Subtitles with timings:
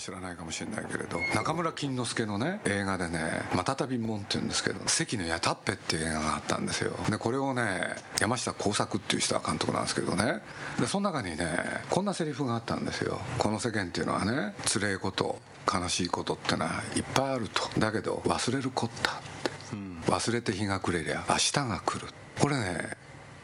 [0.00, 1.20] 知らないかもしれないけれど。
[1.34, 6.96] 中村金之助のね映画でね「またたびもん」っていうんですけど「関のやたっぺ」っていう映画があったんですよ。
[7.08, 10.40] でこれをね山下耕作っていう人は監督なんですけどね。
[10.78, 11.46] でその中にね
[11.90, 13.20] こんなセリフがあったんですよ。
[13.38, 15.40] この世間っていうのはね辛いこと
[15.72, 17.68] 悲しいことってのはいっぱいあると。
[17.78, 19.50] だけど忘れるこったって、
[20.10, 22.06] 忘れて日が暮れりゃ明日が来る。
[22.40, 22.96] これね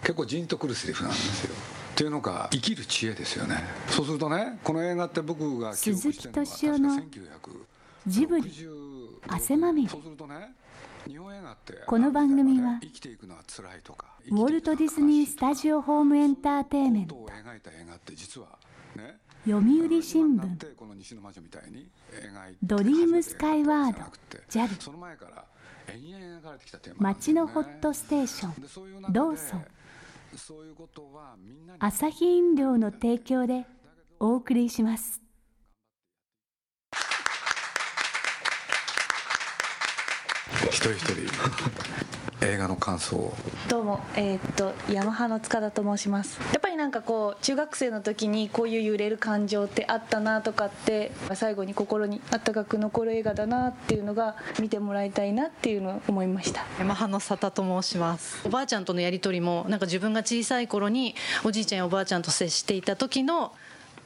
[0.02, 1.54] 結構ジーンとくるセリフなんですよ。
[1.96, 3.56] っていうのが生きる知恵ですよね。
[3.88, 7.16] そうするとねこの映画って僕が記憶してるのは鈴木敏夫の確か
[7.48, 7.56] 1960
[8.06, 8.52] ジブリ
[9.28, 9.90] 汗まみれ。
[11.86, 17.14] この番組は生きていくのは辛いとかウォルト・ディズニー・スタジオ・ホーム・エンターテイメント。
[17.14, 18.48] ことを描いた映画って実は
[18.94, 19.16] ね。
[19.46, 20.58] 読売新聞。
[22.62, 24.00] ドリームスカイワード
[24.50, 24.68] JAL
[26.98, 29.14] 街のホットステーション。
[29.14, 29.64] ローソン
[31.78, 33.64] アサヒ飲料の提供で
[34.20, 35.22] お送りします。
[40.70, 42.05] 一人一人。
[42.46, 43.34] 映画の感想を。
[43.68, 46.38] どうも、えーっとヤマハの塚田と申します。
[46.52, 56.64] やっぱりなんかこう中学生の時にこういう揺れる感情ってあったなとかって最後に心にあったかく残る映画だなっていうのが見てもらいたいなっていうのを思いました。
[56.78, 58.46] ヤマハの佐田と申します。
[58.46, 63.52] おばあちゃんとのやり取りもなんか自分が小さい頃におじいちゃんやおばあちゃんと接していた時の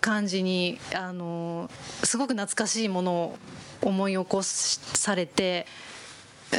[0.00, 1.70] 感じにあの
[2.04, 3.38] すごく懐かしいものを
[3.82, 5.66] 思い起こされて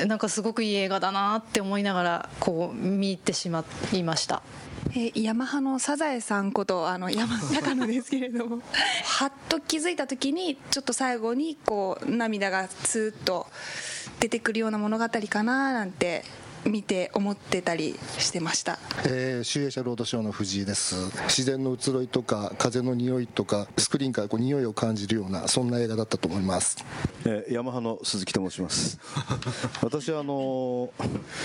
[0.07, 4.41] なんかすごくいい映画だなって思いながらこう見入ってしまいました。
[4.93, 8.61] えーヤマハのサザエさんことあの山中野ですけれども
[9.19, 13.47] はっと気づいた時にちょっと最後にこう涙がツーッと
[14.19, 16.25] 出てくるような物語かななんて
[16.65, 18.79] 見て思ってたりしてました。
[19.05, 20.95] えー、集英社ロードショーの藤井です。
[21.23, 26.83] 自然の移ろいとか風の匂いとかスクリーンからこう匂いを感じるようなそんな映画だったと思います。
[27.25, 28.99] えーヤマハの鈴木と申します。
[29.81, 30.91] 私はあの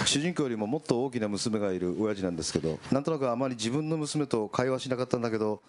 [0.04, 5.60] 主人公よりももっと大きな娘がいる親父なんですけどなんとなくあまり自分の娘と会話しなかったんだけど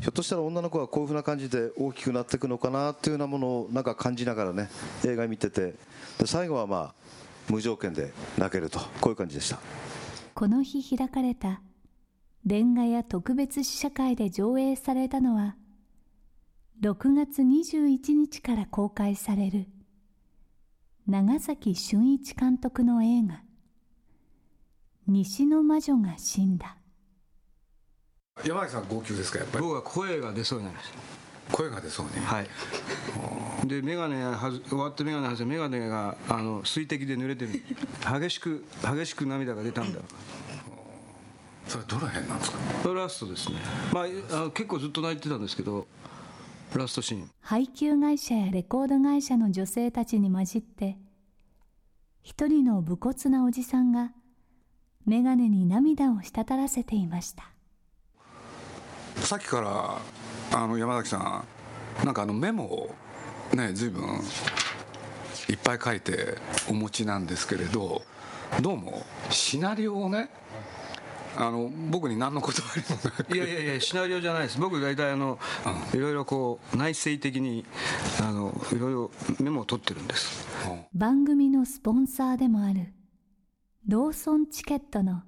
[0.00, 4.70] ひょっとしたら女の子はこういうふうな感じで大きくなっていくのかなっていうようなものをなんか感じながらね
[5.04, 5.74] 映画見てて
[6.18, 7.03] で最後はまあ
[7.48, 9.58] 無条件で泣けるとこういう感じでした。
[10.34, 11.60] この日開かれた
[12.44, 15.56] レンガや特別試写会で上映されたのは
[16.82, 19.66] 6月21日から公開される
[21.06, 23.42] 長崎俊一監督の映画
[25.06, 26.76] 「西の魔女が死んだ。
[28.44, 29.62] 山崎さん号泣ですかやっぱり？
[29.64, 30.88] 僕は声が出そうになりまし
[31.52, 32.48] 声が出そうにたはい。
[33.66, 37.62] で眼鏡はず終わって眼鏡外して眼鏡があの水滴で濡れてる。
[38.20, 40.00] 激しく激しく涙が出たんだ。
[41.66, 42.58] それどの辺なんですか？
[42.92, 43.56] ラストですね。
[43.92, 45.86] まああの結構ずっと泣いてたんですけど
[46.74, 47.30] ラストシーン。
[47.40, 50.98] 配給会社やレコード会社の女性たちに混じって
[52.22, 54.12] 一人の武骨なおじさんが
[55.06, 57.50] 眼鏡に涙を滴らせていました。
[59.16, 59.98] さっきから
[60.54, 61.44] あの山崎さ
[62.02, 62.94] んなんかあのメモを
[63.54, 64.04] ね随分
[65.48, 66.38] いっぱい書いて
[66.70, 68.02] お持ちなんですけれど
[68.62, 70.30] どうもシナリオをね
[71.36, 73.36] あの僕に何の断りもなく。
[73.36, 74.60] いやいやいやシナリオじゃないです。
[74.60, 75.40] 僕大体あの
[75.92, 77.64] いろいろこう内省的に
[78.22, 79.10] あのいろいろ
[79.40, 80.46] メモを取ってるんです。
[80.94, 82.94] 番組のスポンサーでもある
[83.88, 85.24] ローソンチケットの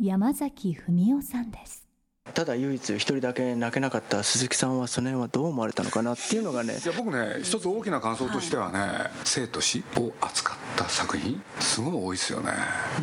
[0.00, 1.87] 山崎文夫さんです
[2.34, 6.78] ただ唯一一人だけ泣けなかった鈴木さんはその辺はどう思われたのかなっていうのがね。
[6.82, 12.52] いや僕ね一つ大きな感想としてはね、生と死を扱った作品すごい多いですよね、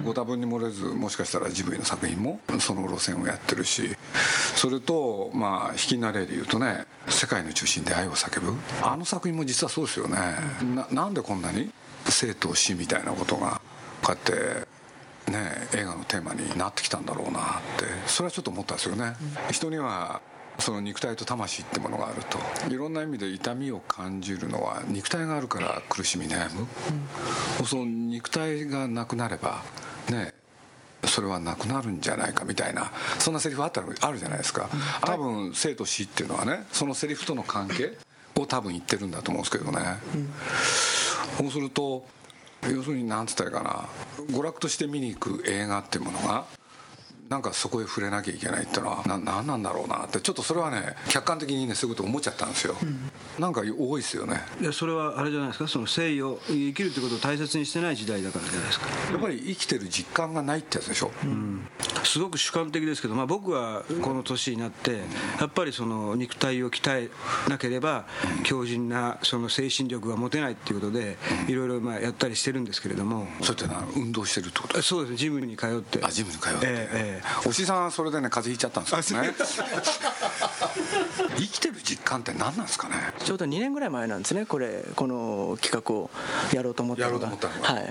[0.03, 3.95] ご多分に漏れずもしかしたらジブリの作品もその路線をやってるし。
[4.55, 10.17] それとまあ引き慣れで言うとね「世界の中心で愛を叫ぶ」あの作品も実はそうですよね。
[10.73, 11.69] ななんでこんなに
[12.09, 13.61] 生と死みたいなことが
[14.01, 14.67] こうやって
[15.27, 17.43] ね、映画のテーマになってきたんだろうなっ
[17.77, 19.15] てそれはちょっと思ったんですよね、
[19.51, 20.21] 人には
[20.59, 22.39] その肉体と魂ってものがあると。
[22.73, 26.67] いろんな意味で痛みを感じるのは肉体があるから苦しみ悩む、
[27.65, 29.63] その肉体がなくなれば
[30.09, 30.33] ね
[31.03, 34.69] それはなくなるんじゃないかみたいなそんなセリフあったのあるじゃないですか。
[35.01, 37.97] 多分生と死っていうのはねそのセリフとの関係
[38.35, 39.79] を多分言ってるんだと思うんですけどね、
[41.37, 42.07] そうすると
[42.71, 43.87] 要するに何つったらいいかな。
[44.35, 46.45] 娯楽として見に行く映画っていうものが
[47.29, 50.19] なんかそこへ触れなきゃいけないってのはな何なんだろうなって。
[50.19, 52.75] ちょっとそれはね客観的にねそういうこと思っちゃったんですよ、
[53.39, 54.41] なんか多いですよね。
[54.61, 55.67] いやそれはあれじゃないですか。
[55.67, 58.87] その誠意を生きるってことを大切にしてない時代だからじゃないですか。
[59.11, 61.11] やっぱり生きてる実感がないってやつでしょ、
[62.05, 65.01] すごく主観的ですけど、まあ、僕はこの年になって
[65.39, 68.05] やっぱりその肉体を鍛えなければ
[68.43, 71.17] 強靭なその精神力が持てないっていうことで
[71.47, 73.27] いろいろまあやったりしてるんですけれども。
[73.41, 75.11] そうやってな運動してるってことそうです。
[75.11, 76.03] ねジムに通って。
[76.03, 77.49] あジムに通って、ええええ。
[77.49, 79.33] おしさんはそれでね風邪ひいちゃったんですよね
[81.37, 82.95] 生きてる実感って何なんですかね？
[83.19, 86.09] ちょうど2年ぐらい前なんですねこれこの企画を
[86.53, 87.27] やろうと思ったのが。
[87.27, 87.81] やろうと思ったのが。
[87.81, 87.87] は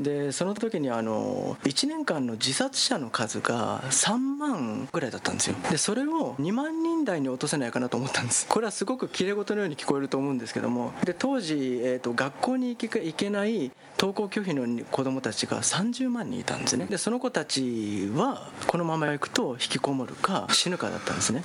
[0.00, 5.56] い、でその時にあの1年間の自殺者の数が3万ぐらいだったんですよ。
[5.70, 8.46] でそれを2万人台に落とせないかなと思ったんです。
[8.48, 10.92] これはすごくきれ事のように聞こえると思うんですけども。
[11.04, 16.86] で当時、えー、と学校に行け行けない登校拒否の子どもたちが30万人いたんですね。
[16.86, 21.42] でその子たちはこのまま行くと引きこもるか死ぬかだったんですね。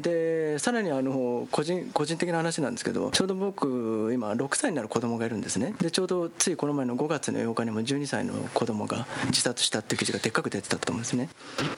[0.00, 5.74] でさらにあの個人個人的な話なんですけどちょうど僕今6歳になる子供がいるんですね。
[5.80, 11.24] でちょうどついこの前の5月の8日にも12歳の子供が自殺したっていう記事がでっかく出てたと思うんですね。
[11.24, 11.28] いっ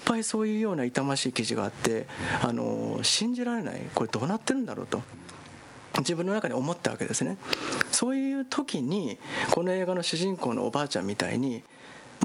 [0.04, 2.06] ぱいそういうような痛ましい記事があって
[2.42, 5.00] あの信じられないこれどうなってるんだろうと。
[6.00, 7.38] 自分の中で思ったわけですね。
[7.90, 9.16] そういう時に
[9.50, 11.62] この映画の主人公のおばあちゃんみたいに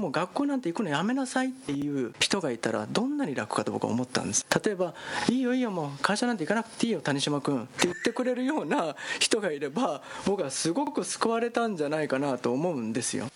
[0.00, 4.46] もう学校なんて行くのやめなさいっていう人がいたらどんなに楽かと僕は思ったんです。
[4.64, 4.94] 例えば
[5.28, 13.28] 「いいよいいよもう会社なんて行かなくていいよ谷島君」って言ってくれるような人がいれば僕はすごく救われたんじゃないかなと思うんですよ。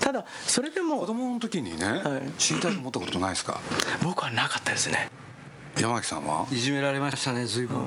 [0.00, 2.22] ただそれでも子供の時にね、はい。
[2.36, 3.60] 死にたいと思ったことないですか？
[4.02, 5.10] 僕はなかったですね。
[5.78, 6.48] 山脇さんは？
[6.50, 7.86] いじめられましたね随分、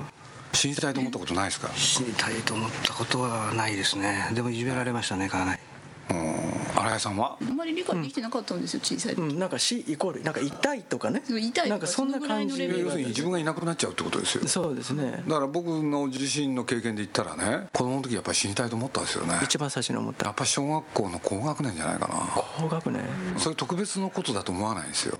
[0.54, 1.69] 死にたいと思ったことないですか？
[1.75, 4.30] 死にたいと思ったことはないですね。
[4.34, 5.60] でもいじめられましたねかなり。
[5.66, 5.70] うん
[6.13, 7.38] 新井さんは？
[7.42, 9.22] あんまり理解できてなかったんですよ小さい時。
[9.22, 11.22] うん、なんか死イコールなんか痛いとかね。
[11.25, 12.63] そう痛いとかなんかそんな感じ。
[12.63, 14.48] 要するに自分がいなくなっちゃうってことですよ。
[14.48, 15.24] そうですね。
[15.28, 19.40] だから僕の自身の経験で言ったらね子供の時やっぱり死にたいと思ったんですよね。
[19.44, 20.25] 一番最初に思った。
[20.25, 22.16] やっぱ小学校の高学年じゃないかな。
[22.58, 23.04] 高学年？
[23.38, 25.19] それ特別のことだと思わないんですよ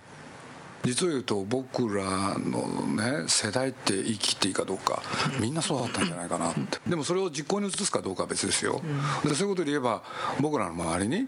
[0.84, 2.04] 実を言うと僕ら
[2.40, 5.02] のね世代って言い切っていいかどうか
[5.40, 6.80] みんなそうだったんじゃないかなって。
[6.88, 8.82] でもそれを実行に移すかどうかは別ですよ。
[9.24, 10.02] でそういうことで言えば
[10.40, 11.28] 僕らの周りに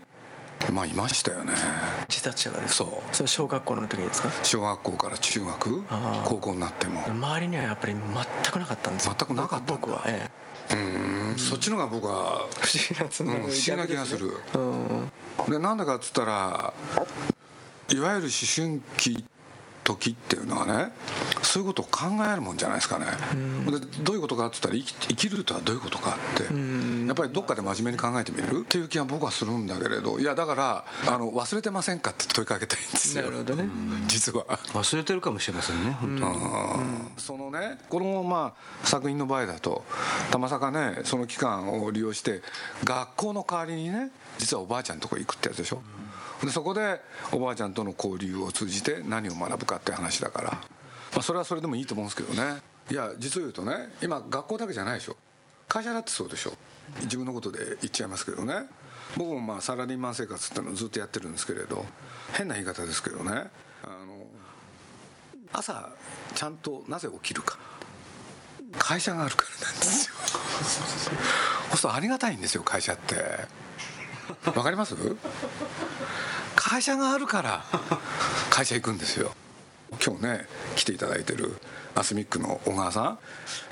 [0.72, 1.54] まあいましたよね。
[2.08, 3.16] 自殺者がですそう。
[3.16, 4.30] それ小学校の時ですか？
[4.44, 5.84] 小学校から中学
[6.24, 7.06] 高校になっても。
[7.08, 9.16] 周りにはやっぱり全くなかったんですよ。
[9.18, 9.74] 全くなかったんだ。
[9.74, 10.30] 僕はえ
[10.72, 11.38] うーん。
[11.38, 14.32] そっちのが僕はえ不思議なつうん不思議な気がする。
[15.50, 16.74] でなんでかっつったら
[17.90, 19.26] いわゆる思春期
[19.84, 20.92] 時っていうのはね
[21.42, 23.06] そういうことを考えるもんじゃないですかね。
[23.70, 28.62] でどういうことかって言ったら生き生きるとはどういうことかってやっぱりどっかで真面目に考えてみる？
[28.62, 33.24] っていう気は僕はするんだけれどいやだからあの忘れてませんかって問いかけたいんですよ。
[33.24, 33.70] なるほどね。
[34.08, 34.46] 実は。
[34.74, 36.38] 忘れてるかもしれませんね本当に、
[37.18, 38.54] そのねこのま
[38.84, 39.84] あ作品の場合だと
[40.32, 42.42] たまさかねその期間を利用して
[42.84, 45.82] 学校の代わりにね実はおばあちゃんのとこ行くってやつでしょ？
[46.44, 47.00] でそこで
[47.32, 50.60] おばあちゃんとの交流を通じて何を学ぶかって話だから、ま
[51.20, 52.62] あ、それはそれでもいいと思うんですけどね。
[52.92, 55.16] いや実を言うとね今学校だけじゃないでしょ。
[55.70, 56.54] 会社だってそうでしょ。
[57.04, 58.56] 自分のことで言っちゃいますけどね。
[59.16, 61.86] 僕もまあサラリーマン生活っていうのをずっとやってるんですけれど
[62.34, 63.32] 変な言い方ですけどね。
[63.32, 64.28] あの
[65.54, 65.90] 朝
[66.36, 67.58] ちゃんとなぜ起きるか。
[68.78, 70.16] 会社があるからなんですよ。
[70.16, 73.16] そうするとありがたいんですよ会社って。
[74.46, 74.96] わかります？
[76.74, 77.64] 会社があるから
[78.50, 79.36] 会社行くんですよ。
[80.04, 81.56] 今日ね来ていただいてる
[81.94, 83.02] アスミックの小川さ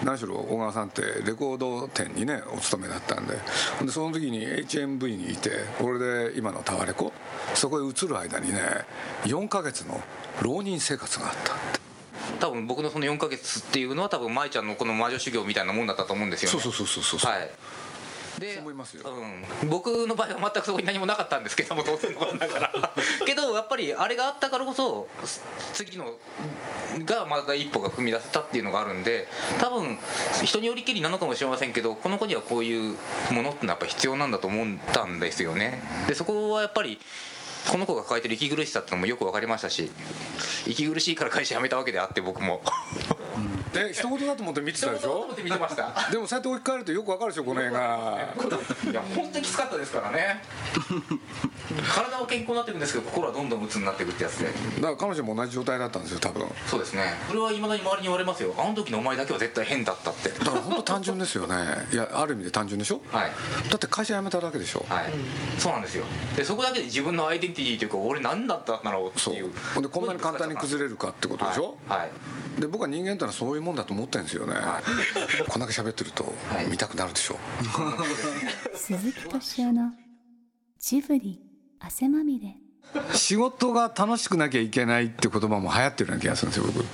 [0.02, 0.06] ん。
[0.06, 3.40] 何しろ小川さんってレコード店にねお勤めだったんで。
[3.82, 7.12] でその時に HMV にいてこれで今のタワレコ。
[7.56, 8.62] そこへ移る間にね
[9.24, 10.00] 4ヶ月の
[10.44, 11.82] 浪人生活があったって。
[12.40, 16.60] 多分僕のその4ヶ月っていうのは多分舞ちゃんのこの魔女修行みたいなもんだったと思うんですよね。
[16.62, 17.32] そうそうそうそうそう。
[17.32, 17.50] はい
[18.42, 19.04] でそう思いますよ。
[19.64, 22.94] うん、僕の場合は全くそこに何もなかったんですけども当然のことながら。
[23.26, 25.08] けどやっぱりあれがあったからこそ
[25.74, 26.16] 次の
[27.06, 29.28] がまた一歩が踏み出せたっていうのがあるんで
[29.60, 29.98] 多分
[30.44, 32.98] 人によりきりなのかもしれませんけどこの子にはこういう
[33.30, 35.82] ものってのはやっぱ必要なんだと思ったんですよね。
[36.08, 37.00] でそこはやっぱり
[37.70, 39.92] この子が抱えてる息苦しさってのもよく分かりましたし
[40.66, 42.62] 息苦しいから会社辞めたわけであって僕も
[43.74, 45.28] え一言だと思って見てたでしょ？
[45.44, 46.10] 見てました。
[46.12, 47.72] でもそうやって置き換えるとよくわかるでしょこの映画。
[47.72, 50.42] いや本当にきつかったですからね。
[51.94, 54.48] 体は健康になっていくんですけど心はどんどん鬱になっていくってやつで。
[54.48, 56.46] だから彼女も同じ状態だったんですよ多分。
[56.68, 57.14] そうですね。
[57.28, 58.54] それはいまだに周りに言われますよ。
[58.58, 60.30] あの時のお前だけは絶対変だったって。
[60.30, 61.56] だから本当単純ですよね。
[61.92, 63.02] いやある意味で単純でしょ？
[63.10, 63.32] はい。
[63.70, 64.86] だって会社辞めただけでしょ？
[64.90, 65.06] はい、
[65.58, 66.04] そうなんですよ。
[66.36, 69.52] でそこだけで自分のアイデンティティというか俺何だったんだろうっていう。
[69.74, 72.10] ほんでこんなに簡単に崩れるかってことでしょ、はい、はい。
[72.60, 74.56] で僕は人間ってのはそういうもんだと思ってるんですよね、
[75.48, 76.34] こんだけ喋ってると
[76.70, 77.38] 見たくなるでしょ、
[78.76, 79.92] 鈴木敏夫の
[80.80, 81.40] ジブリ
[81.80, 82.56] 汗まみれ。
[83.14, 86.86] 仕事が楽しくなきゃいけないって言葉も流行ってるような気がするんですよ僕。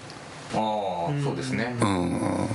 [0.53, 1.75] ああそうですね。
[1.81, 2.47] うん。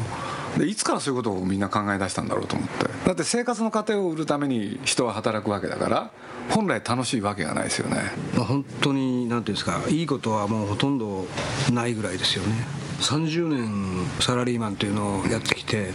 [0.59, 2.85] でいつからそういうことをみんな考え出したんだろうと思って。
[3.07, 6.11] だって生活の糧を売るために人は働くわけだから
[6.51, 8.13] 本来楽しいわけがないですよね。
[8.37, 11.27] まあ本当になんていうんですかいいことはもうほとんど
[11.73, 12.55] ないぐらいですよね
[13.03, 15.91] 30年サラリーマンというのをやってきて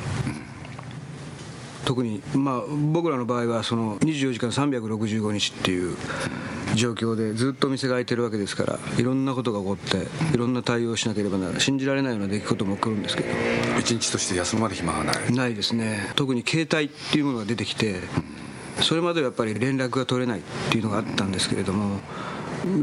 [1.86, 2.62] 特にまあ
[2.92, 5.98] 僕らの場合はその24時間365日っていう
[6.76, 11.62] 状況でずっと店が開いてるわけですからいろんなことが起こっていろんな対応をしなければならない。
[11.62, 13.30] 信じられないような出来事も起こるんですけど。
[13.80, 15.34] 一日として休まる暇がない。
[15.34, 16.12] ないですね。
[16.16, 18.02] 特に携帯っていうものが出てきて
[18.82, 22.00] それまではやっぱり連絡が取れないっていうのがあったんですけれども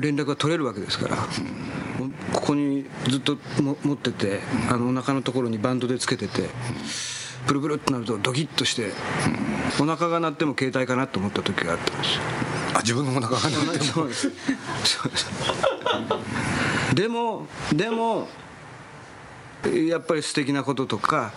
[0.00, 1.16] 連絡が取れるわけですから
[2.32, 6.48] ここにずっとも持っててあのお腹のところにバンドでつけてて
[7.46, 8.92] プルプルってなるとドキッとして
[9.80, 12.22] お腹が鳴っても携帯かなと思った時があったんですよ。
[12.74, 13.84] あ自分のお腹が鳴っても。
[13.84, 14.30] そうです
[14.84, 15.30] そうです。
[16.94, 18.28] でもでも
[19.88, 21.32] やっぱり素敵なこととか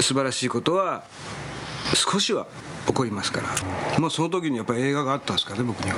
[0.00, 1.04] 素晴らしいことは
[1.94, 2.46] 少しは
[2.86, 3.48] 起こりますから。
[3.98, 5.96] まあその時にやっぱり映画があったんですからね僕には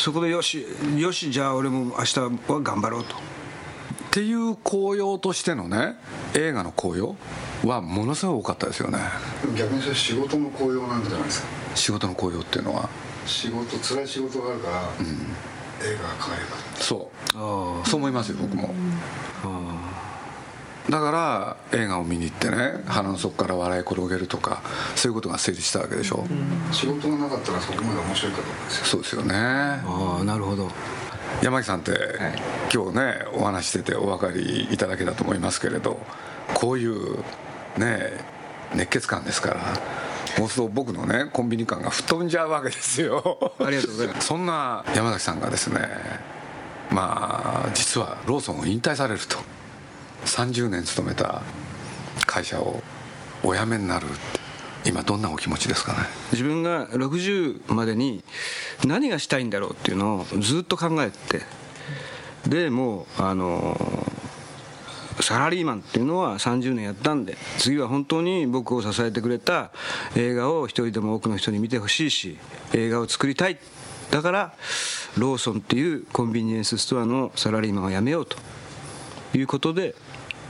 [0.00, 0.64] そこでよし
[0.96, 2.30] よしじゃあ俺も明日は
[2.62, 3.14] 頑張ろうと。
[3.14, 3.18] っ
[4.12, 5.94] ていう紅葉としてのね
[6.34, 7.14] 映画の紅葉
[7.64, 8.98] はものすごい多かったですよね。
[9.56, 11.48] 逆にそれ仕事の紅葉なんじゃないですか？
[11.74, 12.88] 仕事の紅葉っていうのは。
[13.26, 14.82] 仕事辛い仕事があるから、
[15.86, 16.46] 映画が輝
[16.78, 17.10] くそ
[17.84, 17.88] う。
[17.88, 18.74] そう思いますよ僕も
[20.88, 21.10] だか
[21.72, 24.62] ら映画を見に行ってね鼻の底から笑い転げるとか
[24.96, 26.24] そういうことが成立したわけでしょ、
[26.72, 28.84] 仕事がなかったらそこまで面白いかどうかですよ。
[28.86, 29.34] そうですよね。
[29.36, 30.70] ああなるほど。
[31.42, 31.92] 山木さんって、
[32.74, 35.98] 今日ねお話しててお分かりいただけたと思いますけれど
[36.54, 37.18] こういう
[37.78, 38.12] ね
[38.74, 39.60] 熱血感ですから
[40.38, 43.54] もうすると僕のねコンビニ感が吹っ飛んじゃうわけですよ。
[43.60, 44.26] ありがとうございます。
[44.26, 45.88] そんな山崎さんがですね
[46.90, 49.38] まあ実はローソンを引退されると
[50.24, 51.42] 30年勤めた
[52.26, 52.82] 会社を
[53.42, 54.06] お辞めになる
[54.84, 55.98] 今どんなお気持ちですかね？
[56.32, 58.22] 自分が60までに
[58.86, 61.42] 何がしたいんだろうっていうのをずっと考えて
[62.48, 63.76] でもうあの
[65.20, 69.70] サラリーマンっていうのは30年やったんで次は本当に僕を支えてくれた
[70.16, 72.38] 映画を一人でも多くの人に見てほしいし
[72.72, 73.58] 映画を作りたい。
[74.10, 74.54] だから
[75.18, 78.38] ローソンっていうコンビニエンスストアのサラリーマンを辞めようと
[79.34, 79.94] いうことで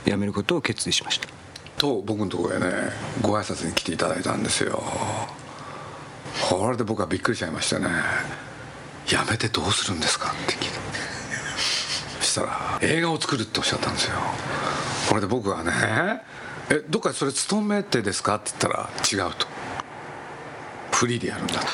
[0.05, 1.27] 辞めることを決意しました。
[1.77, 2.67] と僕のところへね
[3.21, 4.83] ご挨拶に来ていただいたんですよ。
[6.49, 7.87] これで僕はびっくりしちゃいましたね
[9.11, 10.79] 「やめてどうするんですか?」って聞いた
[12.19, 14.17] そしたら「映画を作る」っておっしゃったんですよ。
[15.09, 16.21] これで僕はね
[16.69, 19.47] 「えどっかそれ勤めてですか?」って言ったら「違う」と。
[20.91, 21.67] フリーでやるんだと。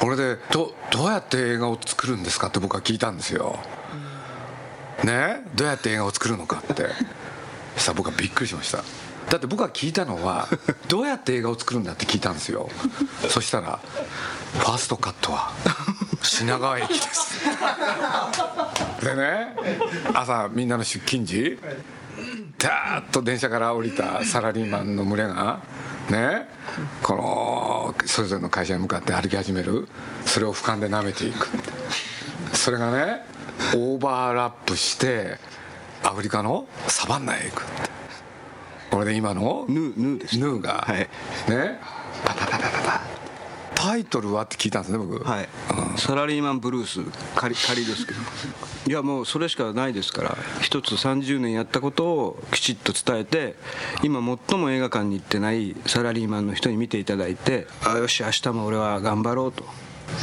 [0.00, 2.48] これでどどうやって映画を作るんですか？
[2.48, 3.58] って僕は聞いたんですよ。
[5.04, 6.88] ねどうやって映画を作るのかって。
[7.76, 8.78] そしたら僕はびっくりしました。
[9.30, 10.48] だって僕が聞いたのは
[10.88, 12.68] どうやって映画を作るんだって聞いたんですよ。
[13.28, 13.78] そしたら
[14.58, 15.52] ファーストカットは
[16.22, 17.40] 品川駅です。
[19.02, 19.56] でね
[20.14, 21.58] 朝みんなの出勤時
[22.58, 25.60] ダーッと電車から降りたサラリーマンの群れが
[26.10, 26.48] ね
[27.02, 29.88] このそれぞれの会社に向かって歩き始める。
[30.26, 31.48] それを俯瞰で舐めていく。
[32.52, 33.24] それがね
[33.76, 35.38] オーバーラップして
[36.02, 37.64] アフリカのサバンナへ行く
[38.90, 40.98] これで今のヌーヌーですヌーが、はい。
[40.98, 41.08] ね
[42.24, 43.00] パパパパパパ。
[43.74, 45.22] タイトルはって聞いたんですね僕。
[45.24, 45.48] はい、
[45.96, 47.00] サラリーマンブルース
[47.34, 48.20] 仮仮ですけど。
[48.88, 50.36] いやもうそれしかないですから。
[50.60, 53.54] 一つ30年やったことをきちっと伝えて
[54.02, 59.64] 今最も映画館に行ってないサラリーマンの人に見ていただいてあよし明日も俺は頑張ろうと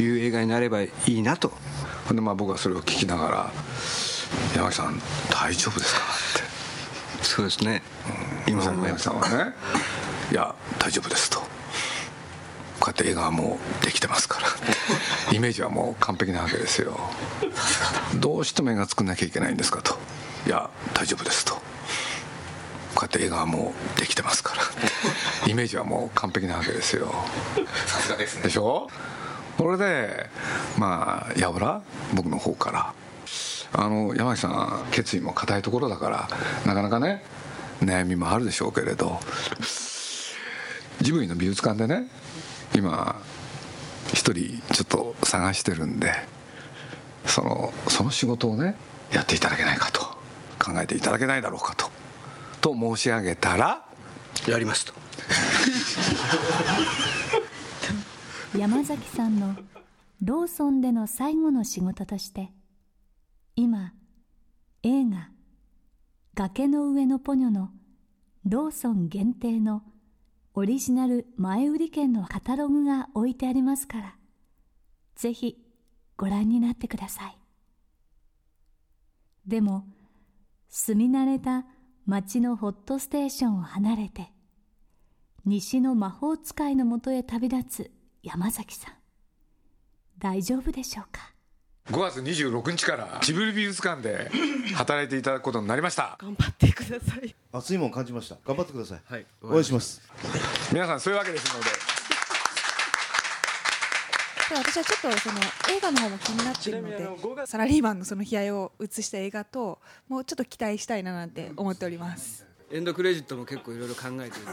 [0.04, 1.54] いう映画になればいいなと
[2.08, 3.52] ほんでまあ僕はそれを聞きながら
[4.56, 6.02] 「山木さん大丈夫ですか?」
[6.40, 7.26] って。
[7.26, 7.82] そうですね。
[8.48, 9.54] 今さん山木さんはね
[10.32, 11.40] 「いや大丈夫です」と。
[12.80, 14.48] こうやって映画はもうできてますから。
[15.34, 16.98] イメージはもう完璧なわけですよ。
[18.16, 19.98] どうしても映画作んなきゃいけないんですかと。
[20.46, 21.56] いや大丈夫ですと。
[21.56, 21.62] こ
[23.02, 24.62] うやって映画はもうできてますから。
[25.48, 27.14] イメージはもう完璧なわけですよ。
[27.88, 28.44] さすがですね。
[28.44, 28.90] でしょ？
[29.58, 30.30] それで
[30.78, 31.82] まあやぶら？
[32.14, 32.94] 僕の方から。
[33.74, 36.30] あの山木さん決意も固いところだから
[36.66, 37.22] なかなかね
[37.82, 39.20] 悩みもあるでしょうけれど。
[41.02, 42.08] ジブリの美術館でね
[42.74, 43.22] 今
[44.14, 46.12] 一人ちょっと探してるんで
[47.26, 48.76] そのその仕事をね
[49.12, 50.18] やっていただけないかと。
[50.60, 51.90] 考えていただけないだろうかと。
[52.62, 53.86] と申し上げたら
[54.48, 54.94] やりますと
[58.58, 59.56] 山崎さんの
[60.20, 62.52] ローソンでの最後の仕事として
[63.56, 63.94] 今
[64.82, 65.30] 映画
[66.34, 67.70] 「崖の上のポニョ」の
[68.46, 69.84] ローソン限定の
[70.56, 74.18] オリジナル前売り券のカタログが置いてありますから
[75.14, 75.64] ぜひ
[76.18, 77.38] ご覧になってください。
[79.46, 79.86] でも
[80.68, 81.68] 住み慣れた
[82.08, 84.32] 町のホットステーションを離れて
[85.46, 87.97] 西の魔法使いのもとへ旅立つ
[88.28, 88.94] 山崎さん
[90.20, 91.32] 大丈夫でしょうか
[91.90, 94.30] ？5月26日からジブリ美術館で
[94.76, 96.18] 働いていただくことになりました。
[96.20, 97.34] 頑張ってください。
[97.54, 98.36] 熱いもん感じました。
[98.46, 99.26] 頑張ってください、はい。
[99.42, 100.02] お願いします。
[100.74, 101.70] 皆さんそういうわけですので。
[104.50, 105.36] で私はちょっとその
[105.78, 109.80] 映画の方も気になっているのちなみにあの5で月サラリーマンのその悲哀を映した映画と
[110.10, 112.46] もうちょっと期待したいななんて思っております。
[112.72, 114.46] エンドクレジットも結構いろいろ考えてる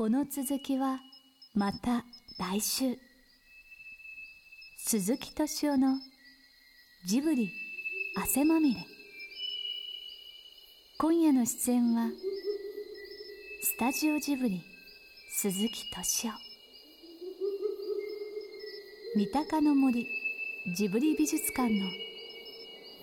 [0.00, 0.98] この続きは
[1.54, 2.06] また
[2.38, 2.96] 来週。
[4.78, 5.98] 鈴木敏夫の
[7.04, 7.52] ジブリ
[8.16, 8.80] 汗まみれ。
[10.98, 12.06] 今夜の出演は
[13.62, 14.62] スタジオジブリ
[15.32, 16.32] 鈴木敏夫。
[19.16, 20.08] 三鷹の森
[20.74, 21.86] ジブリ美術館の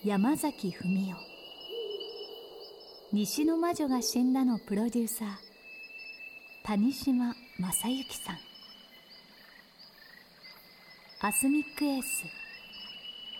[0.04, 1.18] 山崎文夫
[3.14, 5.47] 西の魔女が死んだのプロデューサー。
[6.68, 8.38] 谷島正幸さん。
[11.22, 12.26] アスミックエース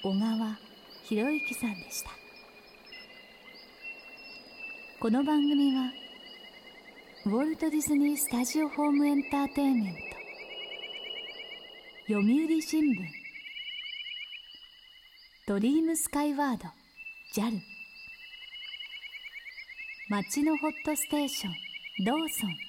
[0.02, 0.58] 小川
[1.04, 2.12] 博之さんでした。
[5.02, 5.92] この番組は
[7.26, 10.00] ウォルト・ディズニー・スタジオ・ホーム・エンターテインメント
[12.08, 12.96] 読売新聞
[15.50, 16.64] ドリームスカイワード
[17.36, 17.60] JAL
[20.08, 22.67] 街のホットステーションローソン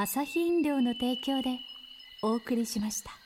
[0.00, 1.58] 朝日飲料の提供で
[2.22, 3.17] お送りしました。